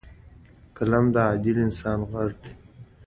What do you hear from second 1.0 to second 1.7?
د عادل